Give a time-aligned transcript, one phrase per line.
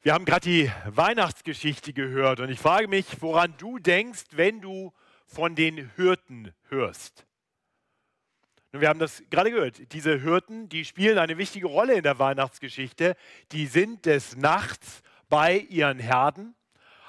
[0.00, 4.92] Wir haben gerade die Weihnachtsgeschichte gehört und ich frage mich, woran du denkst, wenn du
[5.26, 7.26] von den Hirten hörst.
[8.70, 9.92] Nun, wir haben das gerade gehört.
[9.92, 13.16] Diese Hirten, die spielen eine wichtige Rolle in der Weihnachtsgeschichte.
[13.50, 16.54] Die sind des Nachts bei ihren Herden,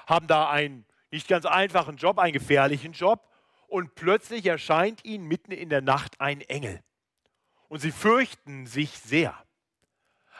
[0.08, 3.30] haben da einen nicht ganz einfachen Job, einen gefährlichen Job
[3.68, 6.82] und plötzlich erscheint ihnen mitten in der Nacht ein Engel.
[7.68, 9.40] Und sie fürchten sich sehr.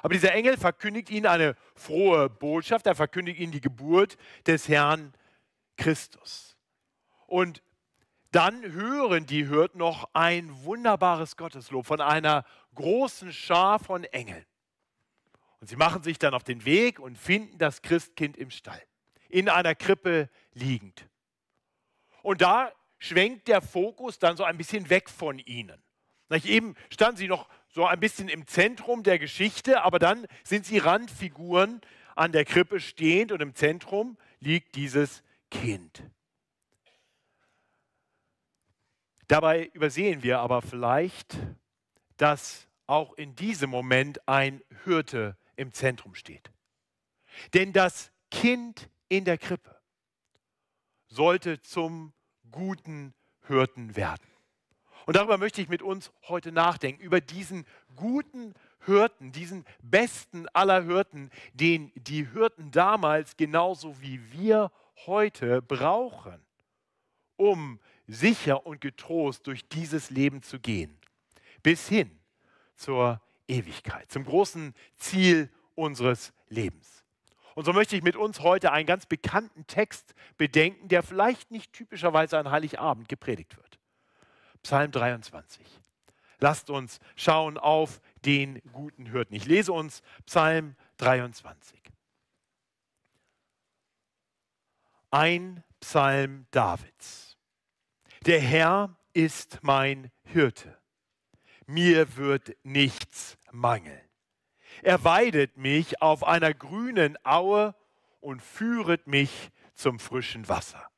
[0.03, 4.17] Aber dieser Engel verkündigt ihnen eine frohe Botschaft, er verkündigt ihnen die Geburt
[4.47, 5.13] des Herrn
[5.77, 6.57] Christus.
[7.27, 7.63] Und
[8.33, 12.45] dann hören die Hirten noch ein wunderbares Gotteslob von einer
[12.75, 14.45] großen Schar von Engeln.
[15.61, 18.83] Und sie machen sich dann auf den Weg und finden das Christkind im Stall,
[19.29, 21.07] in einer Krippe liegend.
[22.23, 25.83] Und da schwenkt der Fokus dann so ein bisschen weg von ihnen.
[26.45, 30.79] Eben standen sie noch so ein bisschen im Zentrum der Geschichte, aber dann sind sie
[30.79, 31.81] Randfiguren
[32.17, 36.03] an der Krippe stehend und im Zentrum liegt dieses Kind.
[39.29, 41.39] Dabei übersehen wir aber vielleicht,
[42.17, 46.51] dass auch in diesem Moment ein Hirte im Zentrum steht.
[47.55, 49.81] Denn das Kind in der Krippe
[51.07, 52.13] sollte zum
[52.51, 53.15] guten
[53.47, 54.30] Hirten werden.
[55.11, 57.67] Und darüber möchte ich mit uns heute nachdenken, über diesen
[57.97, 58.55] guten
[58.87, 64.71] Hirten, diesen besten aller Hirten, den die Hirten damals genauso wie wir
[65.07, 66.41] heute brauchen,
[67.35, 70.97] um sicher und getrost durch dieses Leben zu gehen,
[71.65, 72.17] bis hin
[72.77, 77.03] zur Ewigkeit, zum großen Ziel unseres Lebens.
[77.57, 81.73] Und so möchte ich mit uns heute einen ganz bekannten Text bedenken, der vielleicht nicht
[81.73, 83.80] typischerweise an Heiligabend gepredigt wird.
[84.63, 85.67] Psalm 23.
[86.39, 89.35] Lasst uns schauen auf den guten Hirten.
[89.35, 91.79] Ich lese uns Psalm 23.
[95.11, 97.37] Ein Psalm Davids.
[98.27, 100.79] Der Herr ist mein Hirte.
[101.67, 104.01] Mir wird nichts mangeln.
[104.83, 107.75] Er weidet mich auf einer grünen Aue
[108.21, 110.91] und führet mich zum frischen Wasser.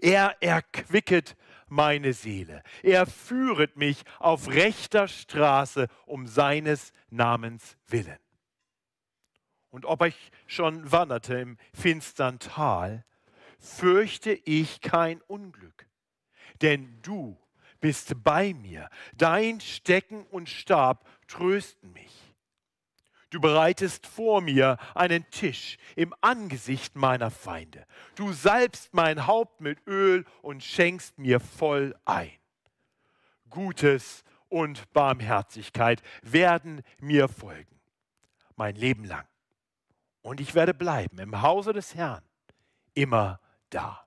[0.00, 1.36] Er erquicket
[1.72, 2.62] meine Seele.
[2.82, 8.18] Er führet mich auf rechter Straße um seines Namens willen.
[9.70, 13.04] Und ob ich schon wanderte im finstern Tal,
[13.58, 15.86] fürchte ich kein Unglück,
[16.60, 17.38] denn du
[17.80, 22.31] bist bei mir, dein Stecken und Stab trösten mich.
[23.32, 27.86] Du bereitest vor mir einen Tisch im Angesicht meiner Feinde.
[28.14, 32.30] Du salbst mein Haupt mit Öl und schenkst mir voll ein.
[33.48, 37.80] Gutes und Barmherzigkeit werden mir folgen,
[38.56, 39.24] mein Leben lang.
[40.20, 42.22] Und ich werde bleiben im Hause des Herrn,
[42.92, 44.06] immer da.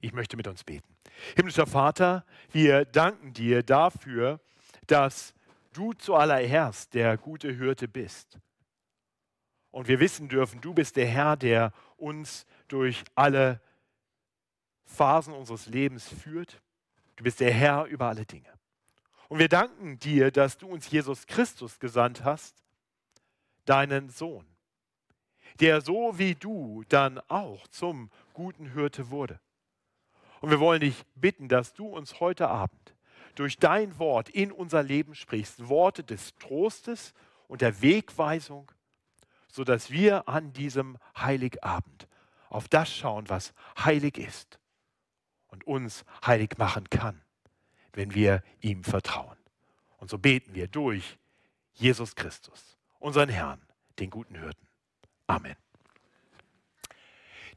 [0.00, 0.96] Ich möchte mit uns beten.
[1.36, 4.40] Himmlischer Vater, wir danken dir dafür,
[4.86, 5.34] dass
[5.74, 8.38] du zuallererst der gute Hirte bist
[9.74, 13.60] und wir wissen dürfen, du bist der Herr, der uns durch alle
[14.84, 16.62] Phasen unseres Lebens führt.
[17.16, 18.48] Du bist der Herr über alle Dinge.
[19.28, 22.62] Und wir danken dir, dass du uns Jesus Christus gesandt hast,
[23.64, 24.46] deinen Sohn,
[25.58, 29.40] der so wie du dann auch zum guten Hirte wurde.
[30.40, 32.94] Und wir wollen dich bitten, dass du uns heute Abend
[33.34, 37.12] durch dein Wort in unser Leben sprichst, Worte des Trostes
[37.48, 38.70] und der Wegweisung
[39.54, 42.08] sodass wir an diesem Heiligabend
[42.48, 44.58] auf das schauen, was heilig ist
[45.46, 47.22] und uns heilig machen kann,
[47.92, 49.38] wenn wir ihm vertrauen.
[49.98, 51.18] Und so beten wir durch
[51.72, 53.62] Jesus Christus, unseren Herrn,
[54.00, 54.66] den guten Hirten.
[55.28, 55.56] Amen.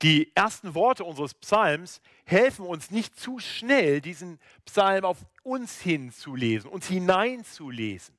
[0.03, 6.69] Die ersten Worte unseres Psalms helfen uns nicht zu schnell, diesen Psalm auf uns hinzulesen,
[6.69, 8.16] uns hineinzulesen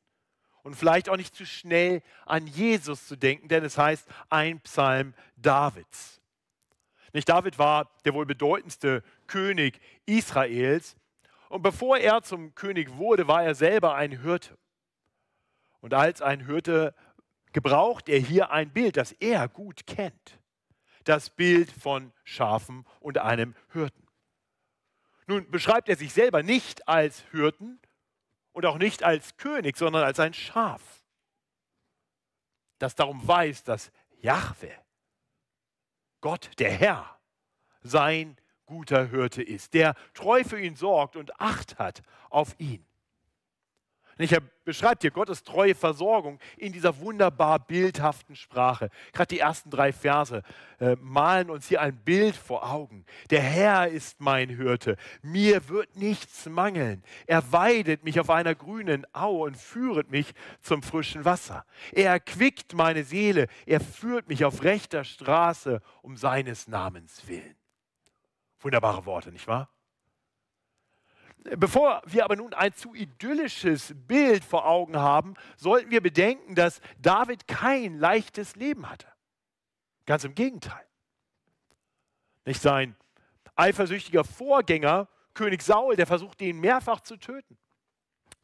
[0.63, 5.15] und vielleicht auch nicht zu schnell an Jesus zu denken, denn es heißt ein Psalm
[5.37, 6.21] Davids.
[7.13, 10.97] Nicht David war der wohl bedeutendste König Israels
[11.49, 14.57] und bevor er zum König wurde, war er selber ein Hirte.
[15.81, 16.95] Und als ein Hirte
[17.53, 20.39] gebraucht er hier ein Bild, das er gut kennt.
[21.05, 24.07] Das Bild von Schafen und einem Hirten.
[25.27, 27.81] Nun beschreibt er sich selber nicht als Hirten,
[28.59, 30.83] und auch nicht als König, sondern als ein Schaf,
[32.81, 34.73] das darum weiß, dass Jahwe,
[36.21, 37.21] Gott, der Herr,
[37.83, 42.85] sein guter Hirte ist, der treu für ihn sorgt und Acht hat auf ihn.
[44.19, 48.91] Er beschreibt hier Gottes treue Versorgung in dieser wunderbar bildhaften Sprache.
[49.13, 50.43] Gerade die ersten drei Verse
[50.81, 53.07] äh, malen uns hier ein Bild vor Augen.
[53.31, 57.05] Der Herr ist mein Hirte, mir wird nichts mangeln.
[57.27, 61.65] Er weidet mich auf einer grünen Aue und führet mich zum frischen Wasser.
[61.93, 67.55] Er erquickt meine Seele, er führt mich auf rechter Straße um seines Namens willen.
[68.61, 69.71] Wunderbare Worte, nicht wahr?
[71.45, 76.81] Bevor wir aber nun ein zu idyllisches Bild vor Augen haben, sollten wir bedenken, dass
[77.01, 79.07] David kein leichtes Leben hatte.
[80.05, 80.85] Ganz im Gegenteil.
[82.45, 82.97] Nicht sein
[83.57, 87.59] eifersüchtiger Vorgänger, König Saul, der versuchte ihn mehrfach zu töten.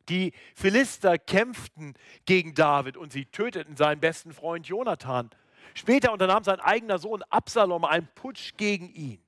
[0.08, 1.94] Die Philister kämpften
[2.26, 5.30] gegen David und sie töteten seinen besten Freund Jonathan.
[5.74, 9.23] Später unternahm sein eigener Sohn Absalom einen Putsch gegen ihn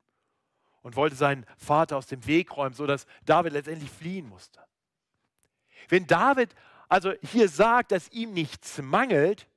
[0.86, 4.64] und wollte seinen Vater aus dem Weg räumen, sodass David letztendlich fliehen musste.
[5.88, 6.54] Wenn David
[6.88, 9.48] also hier sagt, dass ihm nichts mangelt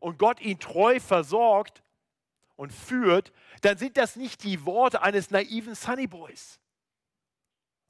[0.00, 1.82] und Gott ihn treu versorgt
[2.56, 3.30] und führt,
[3.60, 6.58] dann sind das nicht die Worte eines naiven Sunnyboys.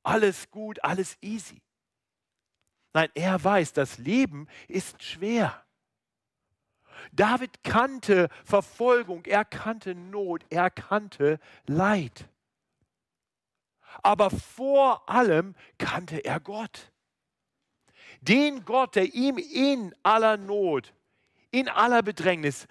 [0.02, 1.62] Alles gut, alles easy.
[2.92, 5.64] Nein, er weiß, das Leben ist schwer.
[7.12, 11.38] David kannte Verfolgung, er kannte Not, er kannte
[11.68, 12.28] Leid
[14.02, 16.92] aber vor allem kannte er Gott.
[18.20, 20.94] Den Gott, der ihm in aller Not,
[21.50, 22.66] in aller Bedrängnis,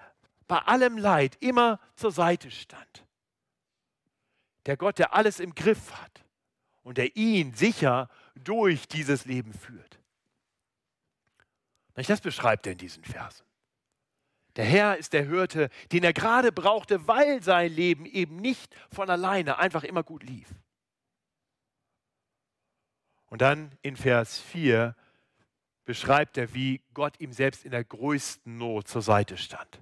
[0.48, 3.06] bei allem Leid immer zur Seite stand.
[4.66, 6.24] Der Gott, der alles im Griff hat
[6.84, 10.00] und der ihn sicher durch dieses Leben führt.
[11.96, 13.46] Das beschreibt er in diesen Versen.
[14.56, 19.10] Der Herr ist der Hirte, den er gerade brauchte, weil sein Leben eben nicht von
[19.10, 20.50] alleine einfach immer gut lief.
[23.34, 24.96] Und dann in Vers 4
[25.86, 29.82] beschreibt er, wie Gott ihm selbst in der größten Not zur Seite stand.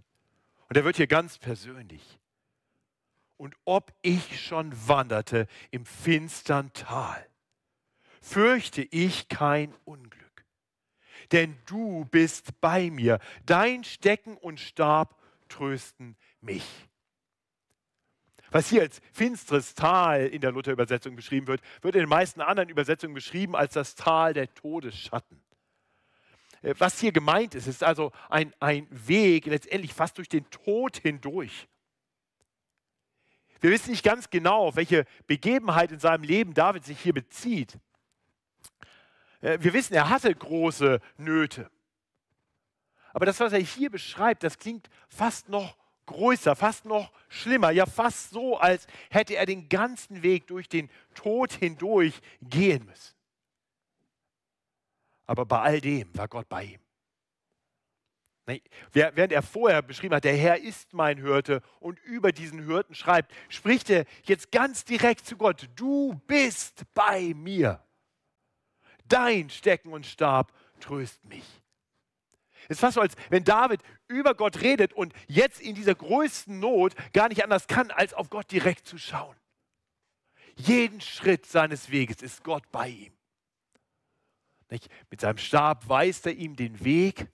[0.70, 2.18] Und er wird hier ganz persönlich.
[3.36, 7.28] Und ob ich schon wanderte im finstern Tal,
[8.22, 10.46] fürchte ich kein Unglück.
[11.34, 16.88] Denn du bist bei mir, dein Stecken und Stab trösten mich.
[18.52, 22.70] Was hier als finsteres Tal in der Luther-Übersetzung beschrieben wird, wird in den meisten anderen
[22.70, 25.42] Übersetzungen beschrieben als das Tal der Todesschatten.
[26.62, 30.98] Äh, was hier gemeint ist, ist also ein, ein Weg letztendlich fast durch den Tod
[30.98, 31.68] hindurch.
[33.62, 37.80] Wir wissen nicht ganz genau, auf welche Begebenheit in seinem Leben David sich hier bezieht.
[39.40, 41.72] Äh, wir wissen, er hatte große Nöte.
[43.14, 47.86] Aber das, was er hier beschreibt, das klingt fast noch größer, fast noch schlimmer, ja
[47.86, 53.16] fast so, als hätte er den ganzen Weg durch den Tod hindurch gehen müssen.
[55.26, 56.80] Aber bei all dem war Gott bei ihm.
[58.92, 63.32] Während er vorher beschrieben hat, der Herr ist mein Hirte und über diesen Hirten schreibt,
[63.48, 67.82] spricht er jetzt ganz direkt zu Gott, du bist bei mir.
[69.06, 71.61] Dein Stecken und Stab tröst mich.
[72.72, 76.58] Es ist fast so, als wenn David über Gott redet und jetzt in dieser größten
[76.58, 79.36] Not gar nicht anders kann, als auf Gott direkt zu schauen.
[80.56, 83.14] Jeden Schritt seines Weges ist Gott bei ihm.
[84.70, 84.88] Nicht?
[85.10, 87.28] Mit seinem Stab weist er ihm den Weg,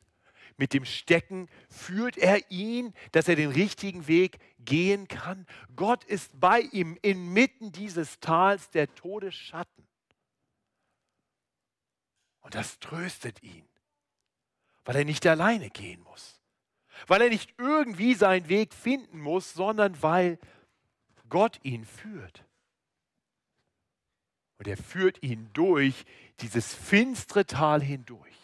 [0.57, 5.45] mit dem Stecken führt er ihn, dass er den richtigen Weg gehen kann.
[5.75, 9.87] Gott ist bei ihm inmitten dieses Tals der Todesschatten.
[12.39, 13.67] Und das tröstet ihn
[14.87, 16.39] weil er nicht alleine gehen muss,
[17.07, 20.39] weil er nicht irgendwie seinen Weg finden muss, sondern weil
[21.27, 22.45] Gott ihn führt.
[24.57, 26.06] Und er führt ihn durch
[26.39, 28.37] dieses finstere Tal hindurch,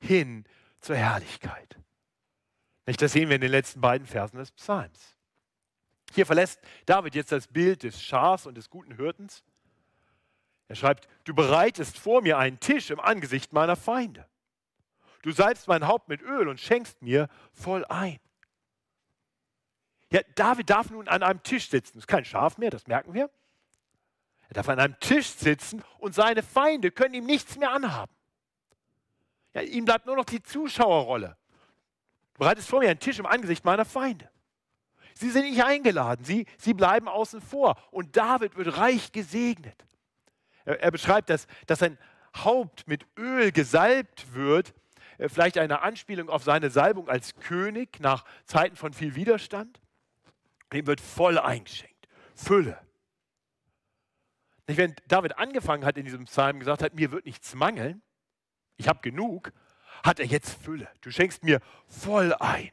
[0.00, 0.44] hin
[0.78, 1.78] zur Herrlichkeit.
[2.86, 5.16] Das sehen wir in den letzten beiden Versen des Psalms.
[6.14, 9.42] Hier verlässt David jetzt das Bild des Schafs und des guten Hirtens.
[10.68, 14.28] Er schreibt, du bereitest vor mir einen Tisch im Angesicht meiner Feinde.
[15.24, 18.20] Du salbst mein Haupt mit Öl und schenkst mir voll ein.
[20.10, 21.94] Ja, David darf nun an einem Tisch sitzen.
[21.94, 23.30] Das ist kein Schaf mehr, das merken wir.
[24.50, 28.12] Er darf an einem Tisch sitzen und seine Feinde können ihm nichts mehr anhaben.
[29.54, 31.38] Ja, ihm bleibt nur noch die Zuschauerrolle.
[32.34, 34.28] Du bereitest vor mir einen Tisch im Angesicht meiner Feinde.
[35.14, 37.78] Sie sind nicht eingeladen, sie, sie bleiben außen vor.
[37.90, 39.86] Und David wird reich gesegnet.
[40.66, 41.96] Er, er beschreibt, dass, dass sein
[42.36, 44.74] Haupt mit Öl gesalbt wird
[45.18, 49.80] vielleicht eine Anspielung auf seine Salbung als König nach Zeiten von viel Widerstand.
[50.72, 52.08] Dem wird voll eingeschenkt.
[52.34, 52.78] Fülle.
[54.66, 58.02] Wenn David angefangen hat in diesem Psalm gesagt hat, mir wird nichts mangeln,
[58.76, 59.52] Ich habe genug,
[60.02, 60.88] hat er jetzt Fülle.
[61.00, 62.72] Du schenkst mir voll ein.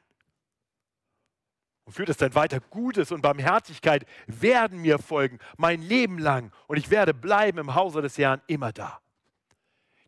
[1.83, 6.51] Und führt es dann weiter, Gutes und Barmherzigkeit werden mir folgen, mein Leben lang.
[6.67, 9.01] Und ich werde bleiben im Hause des Herrn immer da.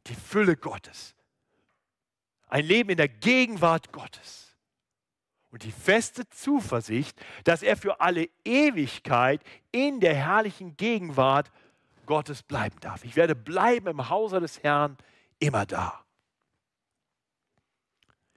[0.08, 1.16] Die Fülle Gottes.
[2.53, 4.55] Ein Leben in der Gegenwart Gottes.
[5.50, 9.41] Und die feste Zuversicht, dass er für alle Ewigkeit
[9.72, 11.51] in der herrlichen Gegenwart
[12.05, 13.05] Gottes bleiben darf.
[13.05, 14.98] Ich werde bleiben im Hause des Herrn
[15.39, 16.05] immer da.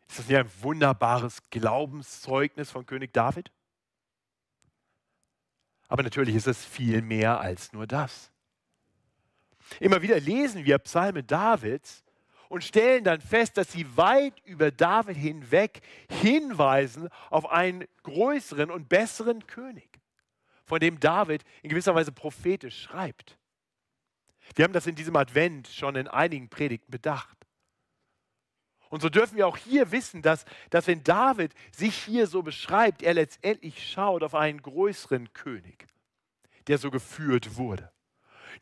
[0.09, 3.53] Ist das nicht ein wunderbares Glaubenszeugnis von König David?
[5.89, 8.33] Aber natürlich ist es viel mehr als nur das.
[9.79, 12.06] Immer wieder lesen wir Psalme Davids
[12.49, 18.89] und stellen dann fest, dass sie weit über David hinweg hinweisen auf einen größeren und
[18.89, 20.01] besseren König,
[20.65, 23.39] von dem David in gewisser Weise prophetisch schreibt.
[24.55, 27.37] Wir haben das in diesem Advent schon in einigen Predigten bedacht.
[28.89, 33.03] Und so dürfen wir auch hier wissen, dass, dass wenn David sich hier so beschreibt,
[33.03, 35.87] er letztendlich schaut auf einen größeren König,
[36.69, 37.91] der so geführt wurde.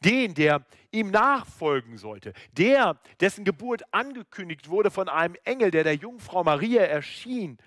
[0.03, 5.97] Den, der ihm nachfolgen sollte, der, dessen Geburt angekündigt wurde von einem Engel, der der
[5.97, 7.59] Jungfrau Maria erschien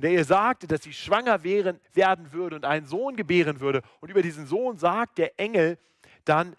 [0.00, 3.82] und der ihr sagte, dass sie schwanger wären, werden würde und einen Sohn gebären würde.
[4.00, 5.76] Und über diesen Sohn sagt der Engel
[6.24, 6.56] dann,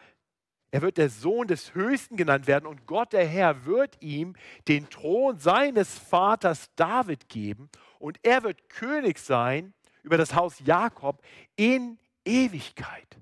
[0.69, 4.35] er wird der Sohn des Höchsten genannt werden und Gott der Herr wird ihm
[4.67, 9.73] den Thron seines Vaters David geben und er wird König sein
[10.03, 11.19] über das Haus Jakob
[11.55, 13.17] in Ewigkeit.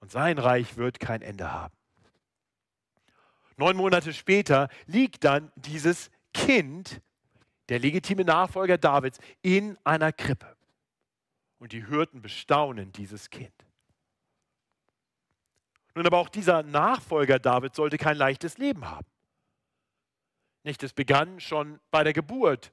[0.00, 1.74] Und sein Reich wird kein Ende haben.
[3.56, 7.00] Neun Monate später liegt dann dieses Kind,
[7.68, 10.56] der legitime Nachfolger Davids, in einer Krippe.
[11.58, 13.52] Und die Hürden bestaunen dieses Kind.
[15.94, 19.08] Nun aber auch dieser Nachfolger David sollte kein leichtes Leben haben.
[20.62, 22.72] Nicht, es begann schon bei der Geburt.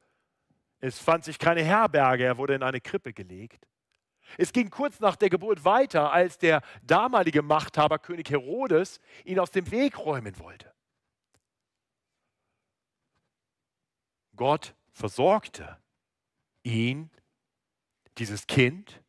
[0.79, 3.65] Es fand sich keine Herberge, er wurde in eine Krippe gelegt.
[4.37, 9.51] Es ging kurz nach der Geburt weiter, als der damalige Machthaber König Herodes ihn aus
[9.51, 10.73] dem Weg räumen wollte.
[14.35, 15.77] Gott versorgte
[16.63, 17.09] ihn,
[18.17, 19.01] dieses Kind,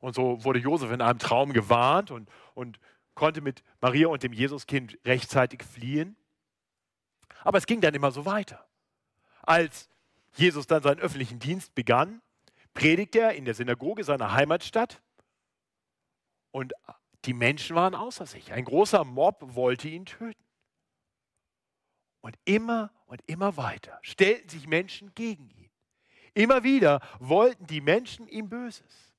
[0.00, 2.80] und so wurde Josef in einem Traum gewarnt und, und
[3.14, 6.16] konnte mit Maria und dem Jesuskind rechtzeitig fliehen.
[7.44, 8.66] Aber es ging dann immer so weiter.
[9.42, 9.88] Als
[10.34, 12.22] Jesus dann seinen öffentlichen Dienst begann,
[12.74, 15.00] predigte er in der Synagoge seiner Heimatstadt
[16.50, 16.72] und
[17.24, 18.52] die Menschen waren außer sich.
[18.52, 20.42] Ein großer Mob wollte ihn töten.
[22.20, 25.70] Und immer und immer weiter stellten sich Menschen gegen ihn.
[26.34, 29.12] Immer wieder wollten die Menschen ihm Böses.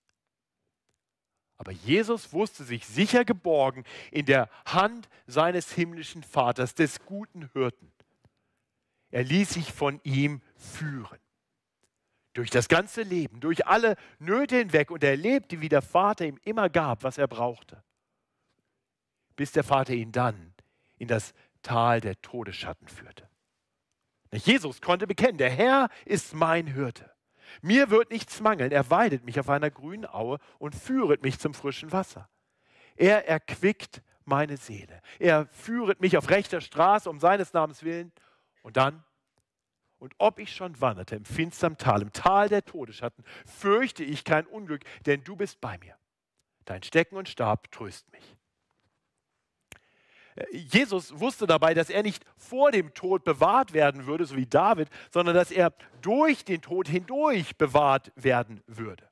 [1.58, 7.92] Aber Jesus wusste sich sicher geborgen in der Hand seines himmlischen Vaters, des guten Hirten.
[9.12, 11.20] Er ließ sich von ihm führen.
[12.34, 16.40] Durch das ganze Leben, durch alle Nöte hinweg und er erlebte, wie der Vater ihm
[16.44, 17.84] immer gab, was er brauchte.
[19.36, 20.54] Bis der Vater ihn dann
[20.98, 23.30] in das Tal der Todesschatten führte.
[24.32, 27.12] Jesus konnte bekennen, der Herr ist mein Hirte.
[27.62, 28.72] Mir wird nichts mangeln.
[28.72, 32.30] Er weidet mich auf einer grünen Aue und führet mich zum frischen Wasser.
[32.96, 35.02] Er erquickt meine Seele.
[35.20, 38.12] Er führet mich auf rechter Straße um seines Namens willen.
[38.62, 39.04] Und dann,
[40.04, 44.46] und ob ich schon wanderte im finstern Tal, im Tal der Todesschatten, fürchte ich kein
[44.46, 45.96] Unglück, denn du bist bei mir.
[46.66, 48.36] Dein Stecken und Stab tröst mich.
[50.52, 54.90] Jesus wusste dabei, dass er nicht vor dem Tod bewahrt werden würde, so wie David,
[55.10, 59.10] sondern dass er durch den Tod hindurch bewahrt werden würde.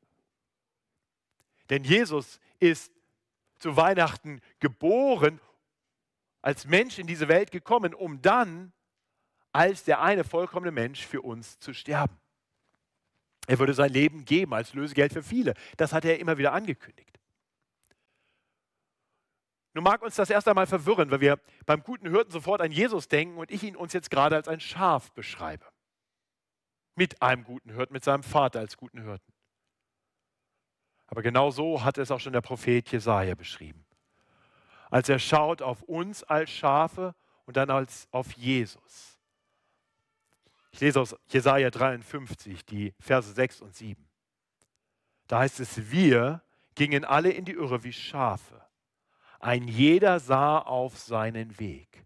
[1.69, 2.91] Denn Jesus ist
[3.59, 5.39] zu Weihnachten geboren,
[6.41, 8.73] als Mensch in diese Welt gekommen, um dann
[9.51, 12.17] als der eine vollkommene Mensch für uns zu sterben.
[13.47, 15.53] Er würde sein Leben geben als Lösegeld für viele.
[15.77, 17.19] Das hat er immer wieder angekündigt.
[19.73, 23.07] Nun mag uns das erst einmal verwirren, weil wir beim guten Hirten sofort an Jesus
[23.07, 25.65] denken und ich ihn uns jetzt gerade als ein Schaf beschreibe.
[26.95, 29.33] Mit einem guten Hirten, mit seinem Vater als guten Hirten.
[31.07, 33.85] Aber genau so hat es auch schon der Prophet Jesaja beschrieben.
[34.89, 37.15] Als er schaut auf uns als Schafe
[37.45, 39.10] und dann als auf Jesus.
[40.71, 44.07] Ich lese aus Jesaja 53, die Verse 6 und 7.
[45.27, 46.41] Da heißt es: Wir
[46.75, 48.61] gingen alle in die Irre wie Schafe
[49.41, 52.05] ein jeder sah auf seinen Weg.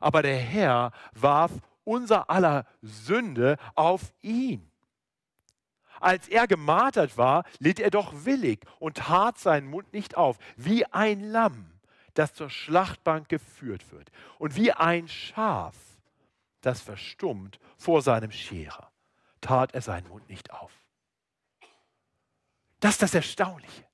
[0.00, 1.52] Aber der Herr warf
[1.84, 4.70] unser aller Sünde auf ihn.
[6.00, 10.84] Als er gemartert war, litt er doch willig und tat seinen Mund nicht auf, wie
[10.86, 11.72] ein Lamm,
[12.14, 15.74] das zur Schlachtbank geführt wird und wie ein Schaf,
[16.66, 18.90] das verstummt vor seinem Scherer,
[19.40, 20.72] tat er seinen Mund nicht auf.
[22.80, 23.84] Das ist das Erstaunliche.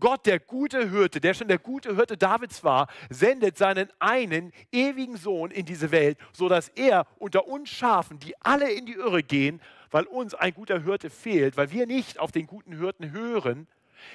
[0.00, 5.16] Gott, der gute Hirte, der schon der gute Hirte Davids war, sendet seinen einen ewigen
[5.16, 9.62] Sohn in diese Welt, sodass er unter uns Schafen, die alle in die Irre gehen,
[9.90, 13.68] weil uns ein guter Hirte fehlt, weil wir nicht auf den guten Hirten hören,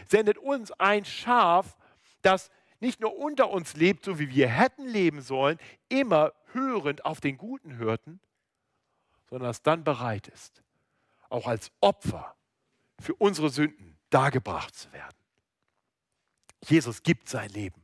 [0.07, 1.77] sendet uns ein Schaf,
[2.21, 5.57] das nicht nur unter uns lebt, so wie wir hätten leben sollen,
[5.89, 8.19] immer hörend auf den guten Hirten,
[9.29, 10.63] sondern das dann bereit ist,
[11.29, 12.35] auch als Opfer
[12.99, 15.15] für unsere Sünden dargebracht zu werden.
[16.65, 17.81] Jesus gibt sein Leben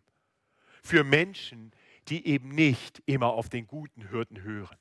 [0.84, 1.72] für Menschen,
[2.08, 4.78] die eben nicht immer auf den guten Hirten hören.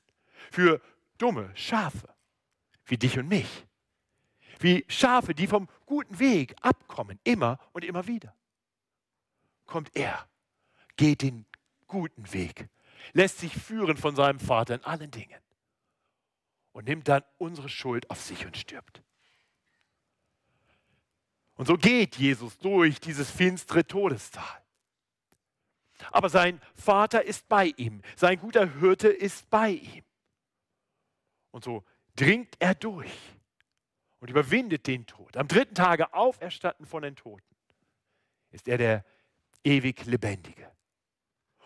[0.51, 0.81] Für
[1.17, 2.13] dumme Schafe
[2.85, 3.65] wie dich und mich.
[4.59, 8.35] Wie Schafe, die vom guten Weg abkommen, immer und immer wieder.
[9.65, 10.27] Kommt er,
[10.95, 11.45] geht den
[11.87, 12.69] guten Weg,
[13.13, 15.41] lässt sich führen von seinem Vater in allen Dingen
[16.71, 19.01] und nimmt dann unsere Schuld auf sich und stirbt.
[21.55, 24.61] Und so geht Jesus durch dieses finstere Todestal.
[26.11, 30.03] Aber sein Vater ist bei ihm, sein guter Hirte ist bei ihm.
[31.51, 33.13] Und so dringt er durch
[34.19, 35.37] und überwindet den Tod.
[35.37, 37.55] Am dritten Tage auferstanden von den Toten
[38.51, 39.05] ist er der
[39.65, 40.71] ewig Lebendige.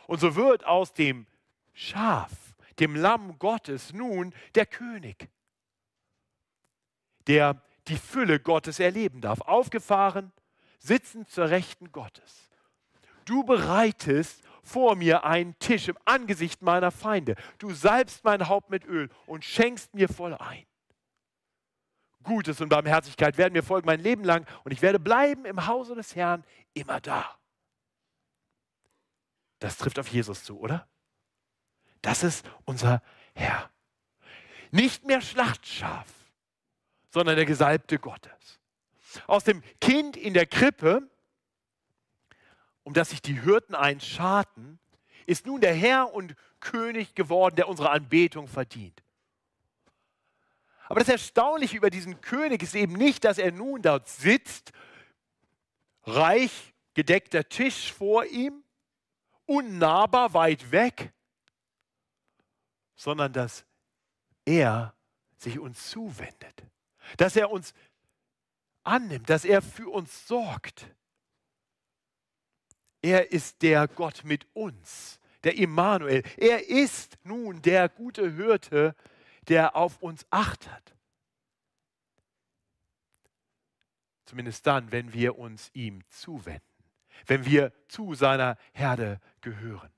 [0.07, 1.27] Und so wird aus dem
[1.73, 2.31] Schaf,
[2.79, 5.29] dem Lamm Gottes, nun der König,
[7.27, 9.41] der die Fülle Gottes erleben darf.
[9.41, 10.31] Aufgefahren,
[10.79, 12.49] sitzend zur Rechten Gottes.
[13.25, 17.35] Du bereitest vor mir einen Tisch im Angesicht meiner Feinde.
[17.57, 20.65] Du salbst mein Haupt mit Öl und schenkst mir voll ein.
[22.23, 25.95] Gutes und Barmherzigkeit werden mir folgen mein Leben lang und ich werde bleiben im Hause
[25.95, 27.38] des Herrn immer da.
[29.59, 30.87] Das trifft auf Jesus zu, oder?
[32.01, 33.01] Das ist unser
[33.33, 33.69] Herr.
[34.71, 36.07] Nicht mehr Schlachtschaf,
[37.09, 38.59] sondern der Gesalbte Gottes.
[39.27, 41.09] Aus dem Kind in der Krippe,
[42.83, 44.79] um das sich die Hirten einscharten,
[45.25, 49.03] ist nun der Herr und König geworden, der unsere Anbetung verdient.
[50.87, 54.71] Aber das Erstaunliche über diesen König ist eben nicht, dass er nun dort sitzt,
[56.03, 58.63] reich gedeckter Tisch vor ihm,
[59.49, 61.11] unnahbar weit weg,
[62.95, 63.65] sondern dass
[64.45, 64.93] er
[65.37, 66.69] sich uns zuwendet
[67.17, 67.73] dass er uns
[68.83, 70.93] annimmt, dass er für uns sorgt.
[73.01, 76.23] Er ist der Gott mit uns, der Immanuel.
[76.37, 78.95] Er ist nun der gute Hirte,
[79.47, 80.95] der auf uns achtet.
[84.25, 86.61] Zumindest dann, wenn wir uns ihm zuwenden,
[87.27, 89.91] wenn wir zu seiner Herde gehören.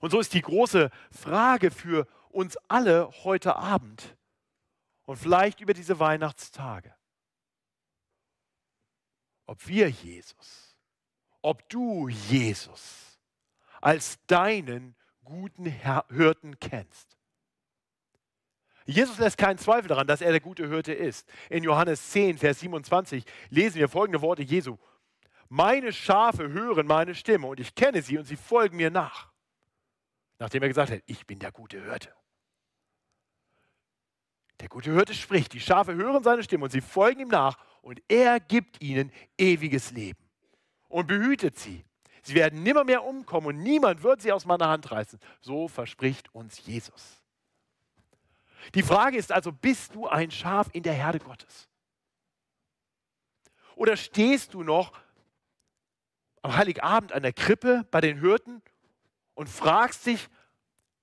[0.00, 4.16] Und so ist die große Frage für uns alle heute Abend,
[5.04, 6.94] und vielleicht über diese Weihnachtstage.
[9.46, 10.76] Ob wir Jesus,
[11.42, 13.18] ob du Jesus
[13.80, 14.94] als deinen
[15.24, 17.18] guten Hirten kennst.
[18.84, 21.28] Jesus lässt keinen Zweifel daran, dass er der gute Hirte ist.
[21.50, 24.78] In Johannes 10, Vers 27 lesen wir folgende Worte Jesu.
[25.54, 29.30] Meine Schafe hören meine Stimme und ich kenne sie und sie folgen mir nach.
[30.38, 32.10] Nachdem er gesagt hat, ich bin der gute Hirte.
[34.60, 38.02] Der gute Hirte spricht, die Schafe hören seine Stimme und sie folgen ihm nach und
[38.08, 40.26] er gibt ihnen ewiges Leben
[40.88, 41.84] und behütet sie.
[42.22, 45.18] Sie werden nimmer mehr umkommen und niemand wird sie aus meiner Hand reißen.
[45.42, 47.20] So verspricht uns Jesus.
[48.74, 51.68] Die Frage ist also, bist du ein Schaf in der Herde Gottes?
[53.76, 54.92] Oder stehst du noch
[56.42, 58.62] am Heiligabend an der Krippe bei den Hirten
[59.34, 60.28] und fragst dich,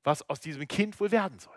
[0.03, 1.55] was aus diesem Kind wohl werden soll?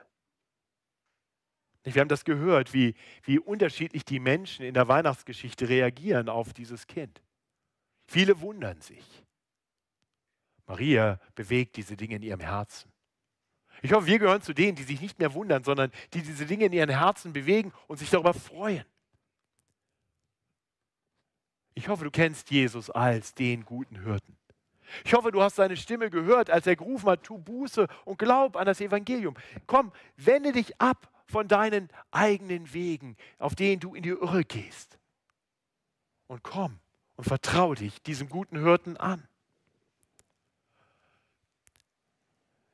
[1.85, 6.87] Wir haben das gehört, wie, wie unterschiedlich die Menschen in der Weihnachtsgeschichte reagieren auf dieses
[6.87, 7.21] Kind.
[8.07, 9.25] Viele wundern sich.
[10.66, 12.92] Maria bewegt diese Dinge in ihrem Herzen.
[13.83, 16.66] Ich hoffe, wir gehören zu denen, die sich nicht mehr wundern, sondern die diese Dinge
[16.66, 18.85] in ihren Herzen bewegen und sich darüber freuen.
[21.75, 24.37] Ich hoffe, du kennst Jesus als den guten Hirten.
[25.05, 28.57] Ich hoffe, du hast seine Stimme gehört, als er gerufen hat, tu Buße und glaub
[28.57, 29.35] an das Evangelium.
[29.67, 34.99] Komm, wende dich ab von deinen eigenen Wegen, auf denen du in die Irre gehst.
[36.27, 36.79] Und komm
[37.17, 39.27] und vertraue dich diesem guten Hirten an.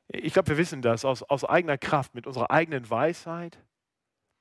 [0.09, 3.59] Ich glaube, wir wissen das aus, aus eigener Kraft, mit unserer eigenen Weisheit,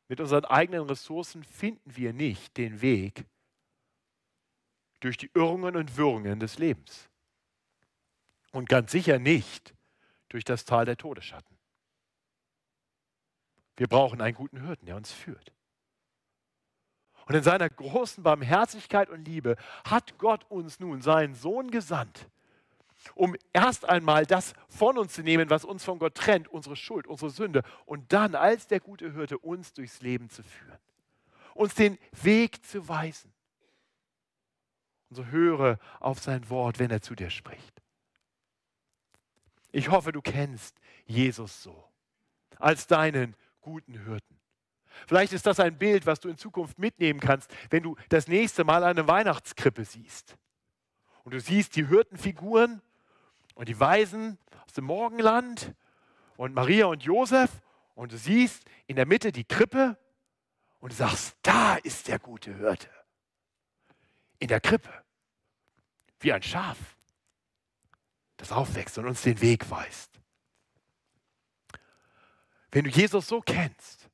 [0.08, 3.26] mit unseren eigenen Ressourcen finden wir nicht den Weg
[5.00, 7.08] durch die Irrungen und Wirrungen des Lebens.
[8.52, 9.74] Und ganz sicher nicht
[10.28, 11.56] durch das Tal der Todesschatten.
[13.76, 15.52] Wir brauchen einen guten Hirten, der uns führt.
[17.26, 22.28] Und in seiner großen Barmherzigkeit und Liebe hat Gott uns nun seinen Sohn gesandt,
[23.14, 27.06] um erst einmal das von uns zu nehmen, was uns von Gott trennt, unsere Schuld,
[27.06, 30.78] unsere Sünde, und dann als der gute Hirte uns durchs Leben zu führen,
[31.54, 33.32] uns den Weg zu weisen.
[35.08, 37.82] Und so höre auf sein Wort, wenn er zu dir spricht.
[39.70, 41.84] Ich hoffe, du kennst Jesus so,
[42.58, 44.38] als deinen guten Hirten.
[45.06, 48.64] Vielleicht ist das ein Bild, was du in Zukunft mitnehmen kannst, wenn du das nächste
[48.64, 50.36] Mal eine Weihnachtskrippe siehst.
[51.24, 52.82] Und du siehst die Hirtenfiguren
[53.54, 55.74] und die Weisen aus dem Morgenland
[56.36, 57.50] und Maria und Josef
[57.94, 59.98] und du siehst in der Mitte die Krippe
[60.80, 62.88] und du sagst, da ist der gute Hirte.
[64.38, 64.92] In der Krippe,
[66.20, 66.78] wie ein Schaf,
[68.36, 70.10] das aufwächst und uns den Weg weist.
[72.70, 74.08] Wenn du Jesus so kennst,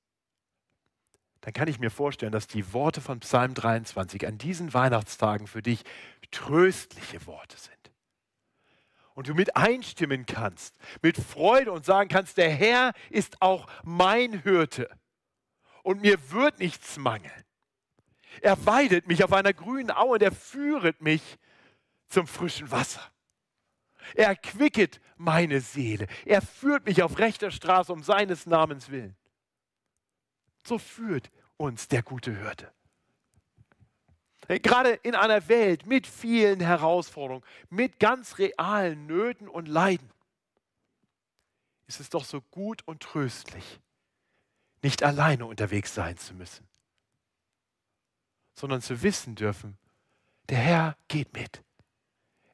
[1.41, 5.61] dann kann ich mir vorstellen, dass die Worte von Psalm 23 an diesen Weihnachtstagen für
[5.61, 5.85] dich
[6.31, 7.75] tröstliche Worte sind
[9.15, 14.43] und du mit einstimmen kannst, mit Freude und sagen kannst, der Herr ist auch mein
[14.43, 14.89] Hirte
[15.83, 17.44] und mir wird nichts mangeln.
[18.41, 21.39] Er weidet mich auf einer grünen Aue und er führet mich
[22.09, 23.03] zum frischen Wasser.
[24.15, 26.07] Er erquicket meine Seele.
[26.25, 29.17] Er führt mich auf rechter Straße um seines Namens willen.
[30.67, 32.73] So führt uns der gute Hirte.
[34.49, 40.11] Gerade in einer Welt mit vielen Herausforderungen, mit ganz realen Nöten und Leiden,
[41.87, 43.81] ist es doch so gut und tröstlich,
[44.83, 46.67] nicht alleine unterwegs sein zu müssen,
[48.55, 49.77] sondern zu wissen dürfen,
[50.49, 51.63] der Herr geht mit.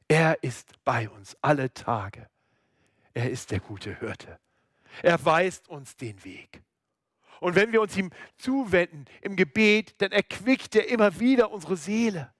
[0.07, 2.29] Er ist bei uns alle Tage.
[3.13, 4.39] Er ist der gute Hirte.
[5.03, 6.61] Er weist uns den Weg.
[7.39, 12.33] Und wenn wir uns ihm zuwenden im Gebet, dann erquickt er immer wieder unsere Seele.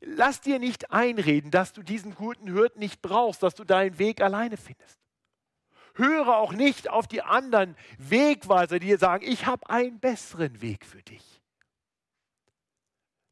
[0.00, 4.20] Lass dir nicht einreden, dass du diesen guten Hirten nicht brauchst, dass du deinen Weg
[4.20, 5.03] alleine findest.
[5.94, 10.84] Höre auch nicht auf die anderen Wegweiser, die dir sagen, ich habe einen besseren Weg
[10.84, 11.40] für dich.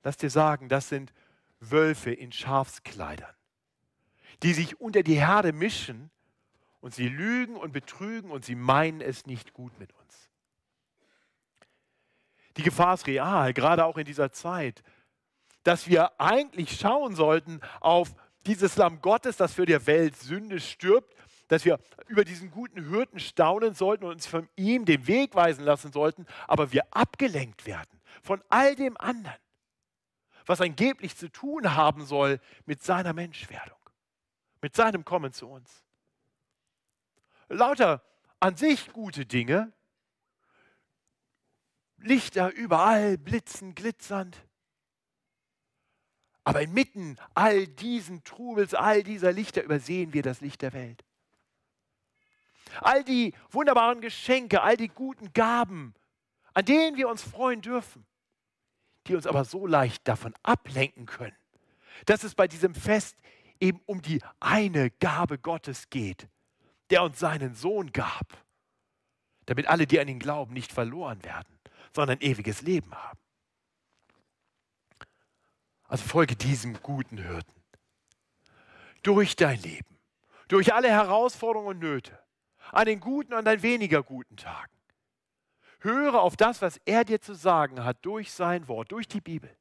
[0.04, 1.12] Lass dir sagen, das sind
[1.60, 3.34] Wölfe in Schafskleidern,
[4.42, 6.10] die sich unter die Herde mischen
[6.80, 10.30] und sie lügen und betrügen und sie meinen es nicht gut mit uns.
[12.56, 14.82] Die Gefahr ist real, gerade auch in dieser Zeit,
[15.62, 18.14] dass wir eigentlich schauen sollten auf
[18.46, 21.14] dieses Lamm Gottes, das für die Welt Sünde stirbt,
[21.52, 25.64] dass wir über diesen guten Hirten staunen sollten und uns von ihm den Weg weisen
[25.64, 29.36] lassen sollten, aber wir abgelenkt werden von all dem anderen,
[30.46, 33.78] was angeblich zu tun haben soll mit seiner Menschwerdung,
[34.60, 35.82] mit seinem Kommen zu uns
[37.52, 38.02] lauter
[38.40, 39.72] an sich gute Dinge,
[41.98, 44.36] Lichter überall, blitzen, glitzernd.
[46.42, 51.04] Aber inmitten all diesen Trubels, all dieser Lichter übersehen wir das Licht der Welt.
[52.80, 55.94] All die wunderbaren Geschenke, all die guten Gaben,
[56.54, 58.06] an denen wir uns freuen dürfen,
[59.06, 61.36] die uns aber so leicht davon ablenken können,
[62.06, 63.16] dass es bei diesem Fest
[63.60, 66.28] eben um die eine Gabe Gottes geht,
[66.90, 68.44] der uns seinen Sohn gab,
[69.46, 71.58] damit alle, die an ihn glauben, nicht verloren werden,
[71.94, 73.18] sondern ewiges Leben haben.
[75.84, 77.52] Also folge diesem guten Hirten.
[79.02, 79.98] Durch dein Leben,
[80.48, 82.18] durch alle Herausforderungen und Nöte,
[82.70, 84.72] an den guten und an weniger guten Tagen.
[85.80, 89.54] Höre auf das, was er dir zu sagen hat, durch sein Wort, durch die Bibel.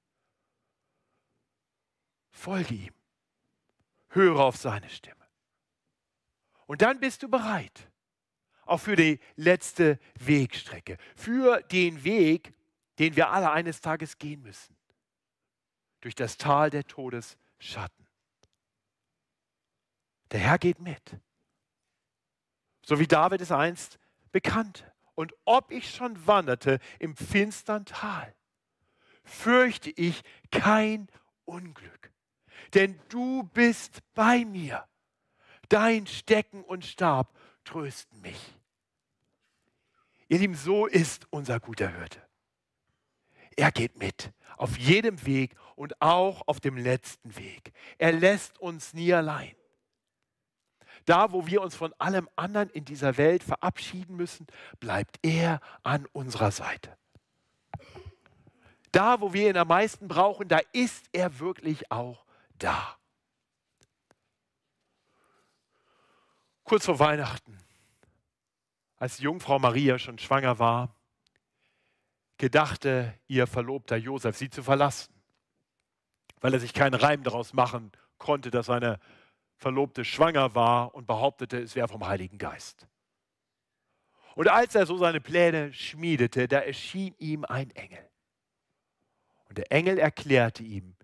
[2.29, 2.93] Folge ihm.
[4.09, 5.25] Höre auf seine Stimme.
[6.67, 7.89] Und dann bist du bereit,
[8.65, 12.53] auch für die letzte Wegstrecke, für den Weg,
[12.99, 14.77] den wir alle eines Tages gehen müssen,
[16.01, 18.07] durch das Tal der Todesschatten.
[20.31, 21.19] Der Herr geht mit,
[22.85, 23.99] so wie David es einst
[24.31, 24.91] bekannte.
[25.15, 28.33] Und ob ich schon wanderte im finstern Tal,
[29.23, 31.07] fürchte ich kein
[31.45, 32.11] Unglück,
[32.73, 34.87] denn du bist bei mir.
[35.69, 38.53] Dein Stecken und Stab trösten mich.
[40.27, 42.21] Ihr Lieben, so ist unser guter Hirte.
[43.55, 47.73] Er geht mit auf jedem Weg und auch auf dem letzten Weg.
[47.97, 49.55] Er lässt uns nie allein.
[51.05, 54.47] Da, wo wir uns von allem anderen in dieser Welt verabschieden müssen,
[54.79, 56.97] bleibt er an unserer Seite.
[58.91, 62.25] Da, wo wir ihn am meisten brauchen, da ist er wirklich auch
[62.57, 62.97] da.
[66.63, 67.57] Kurz vor Weihnachten,
[68.97, 70.95] als die Jungfrau Maria schon schwanger war,
[72.37, 75.13] gedachte ihr Verlobter Josef, sie zu verlassen,
[76.39, 78.99] weil er sich keinen Reim daraus machen konnte, dass seine
[79.61, 82.87] Verlobte schwanger war und behauptete, es wäre vom Heiligen Geist.
[84.33, 88.09] Und als er so seine Pläne schmiedete, da erschien ihm ein Engel.
[89.49, 90.95] Und der Engel erklärte ihm,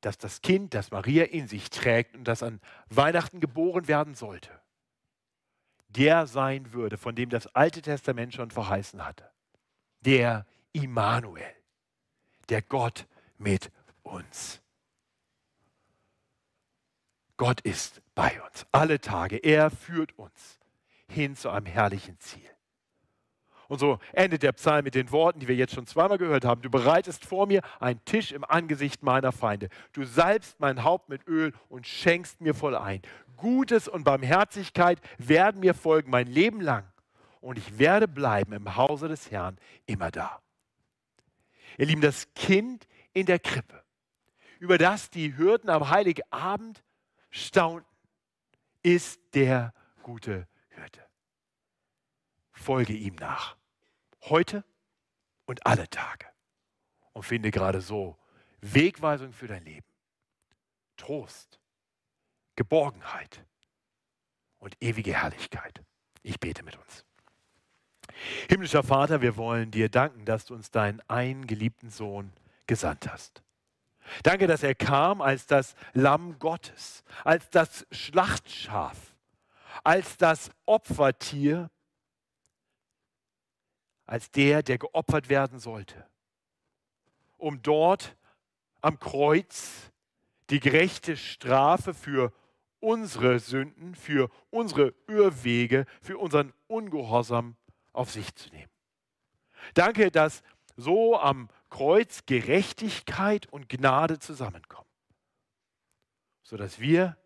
[0.00, 4.50] dass das Kind, das Maria in sich trägt und das an Weihnachten geboren werden sollte,
[5.88, 9.28] der sein würde, von dem das Alte Testament schon verheißen hatte.
[10.02, 11.52] Der Immanuel,
[12.48, 14.61] der Gott mit uns.
[17.42, 19.36] Gott ist bei uns alle Tage.
[19.36, 20.60] Er führt uns
[21.08, 22.48] hin zu einem herrlichen Ziel.
[23.66, 26.62] Und so endet der Psalm mit den Worten, die wir jetzt schon zweimal gehört haben.
[26.62, 29.70] Du bereitest vor mir einen Tisch im Angesicht meiner Feinde.
[29.92, 33.02] Du salbst mein Haupt mit Öl und schenkst mir voll ein.
[33.36, 36.84] Gutes und Barmherzigkeit werden mir folgen mein Leben lang.
[37.40, 40.40] Und ich werde bleiben im Hause des Herrn immer da.
[41.76, 43.82] Ihr Lieben, das Kind in der Krippe,
[44.60, 46.84] über das die Hürden am Heiligen Abend
[47.32, 47.88] staunten,
[48.82, 51.00] ist der gute Hirte.
[52.52, 53.56] Folge ihm nach
[54.22, 54.64] heute
[55.46, 56.26] und alle Tage.
[57.12, 58.16] Und finde gerade so
[58.60, 59.86] Wegweisung für dein Leben,
[60.96, 61.58] Trost,
[62.56, 63.44] Geborgenheit
[64.58, 65.82] und ewige Herrlichkeit.
[66.22, 67.04] Ich bete mit uns.
[68.48, 72.32] Himmlischer Vater, wir wollen dir danken, dass du uns deinen eingeliebten Sohn
[72.66, 73.42] gesandt hast.
[74.22, 79.14] Danke, dass er kam als das Lamm Gottes, als das Schlachtschaf,
[79.84, 81.70] als das Opfertier,
[84.06, 86.06] als der, der geopfert werden sollte,
[87.38, 88.16] um dort
[88.80, 89.90] am Kreuz
[90.50, 92.32] die gerechte Strafe für
[92.80, 97.56] unsere Sünden, für unsere Irrwege, für unseren Ungehorsam
[97.92, 98.70] auf sich zu nehmen.
[99.74, 100.42] Danke, dass
[100.76, 104.90] so am Kreuz Gerechtigkeit und Gnade zusammenkommen,
[106.42, 107.16] sodass wir,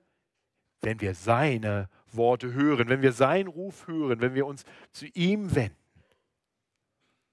[0.82, 5.52] wenn wir seine Worte hören, wenn wir seinen Ruf hören, wenn wir uns zu ihm
[5.56, 5.76] wenden,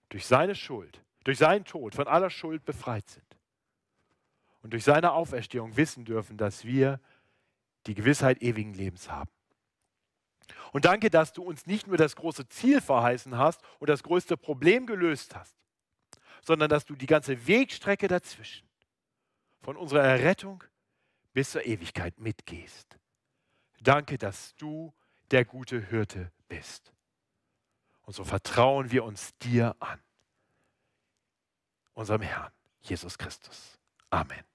[0.09, 3.37] durch seine Schuld, durch seinen Tod von aller Schuld befreit sind.
[4.63, 6.99] Und durch seine Auferstehung wissen dürfen, dass wir
[7.85, 9.29] die Gewissheit ewigen Lebens haben.
[10.71, 14.35] Und danke, dass du uns nicht nur das große Ziel verheißen hast und das größte
[14.35, 15.62] Problem gelöst hast,
[16.43, 18.67] sondern dass du die ganze Wegstrecke dazwischen,
[19.61, 20.63] von unserer Errettung
[21.33, 22.99] bis zur Ewigkeit mitgehst.
[23.81, 24.93] Danke, dass du
[25.31, 26.93] der gute Hirte bist.
[28.03, 29.99] Und so vertrauen wir uns dir an,
[31.93, 32.51] unserem Herrn
[32.81, 33.79] Jesus Christus.
[34.09, 34.52] Amen.